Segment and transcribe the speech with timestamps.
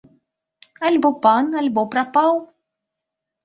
[0.89, 2.33] Альбо пан, альбо прапаў.